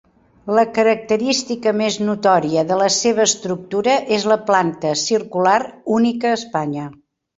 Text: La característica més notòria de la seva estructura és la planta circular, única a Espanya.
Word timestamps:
La 0.59 0.61
característica 0.77 1.73
més 1.81 1.97
notòria 2.07 2.63
de 2.71 2.79
la 2.81 2.87
seva 2.95 3.27
estructura 3.27 3.99
és 4.19 4.27
la 4.33 4.39
planta 4.49 4.95
circular, 5.03 5.57
única 5.99 6.33
a 6.33 6.41
Espanya. 6.43 6.89